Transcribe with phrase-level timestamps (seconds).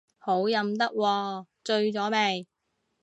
[0.17, 2.47] 好飲得喎，醉咗未